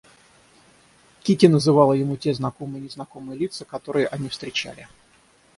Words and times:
Кити 1.21 1.45
называла 1.45 1.93
ему 1.93 2.17
те 2.17 2.33
знакомые 2.33 2.79
и 2.81 2.85
незнакомые 2.85 3.37
лица, 3.37 3.65
которые 3.65 4.07
они 4.07 4.29
встречали. 4.29 4.87